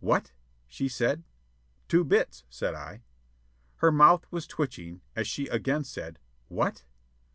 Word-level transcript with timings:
"What?" 0.00 0.32
she 0.66 0.88
said. 0.88 1.24
"Two 1.88 2.04
bits," 2.04 2.44
said 2.48 2.74
I. 2.74 3.02
Her 3.84 3.92
mouth 3.92 4.24
was 4.30 4.46
twitching 4.46 5.02
as 5.14 5.28
she 5.28 5.46
again 5.48 5.84
said, 5.84 6.18
"What?" 6.48 6.84